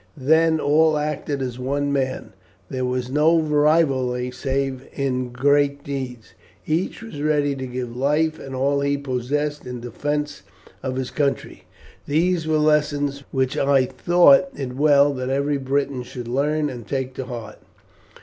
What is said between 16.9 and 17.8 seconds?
to heart.